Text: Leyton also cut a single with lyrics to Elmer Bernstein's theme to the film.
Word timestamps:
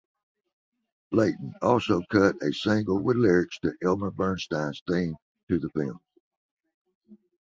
Leyton 1.13 1.53
also 1.61 2.01
cut 2.09 2.35
a 2.41 2.51
single 2.51 2.97
with 3.03 3.17
lyrics 3.17 3.59
to 3.59 3.73
Elmer 3.83 4.09
Bernstein's 4.09 4.81
theme 4.89 5.13
to 5.47 5.59
the 5.59 5.69
film. 5.69 5.99